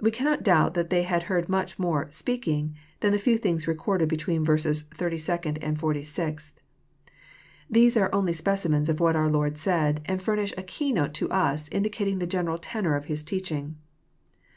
[0.00, 4.08] We cannot doubt that they bad heard much more speaking" than the few things recorded
[4.08, 6.52] between verses 82nd and 46th.
[7.68, 11.66] These are only specimens of what our Lord said, and furnish a keynote to us
[11.70, 13.74] indicating the general tenor of His teaching.